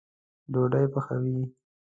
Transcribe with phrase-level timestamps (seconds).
[0.51, 1.37] ډوډۍ پخوئ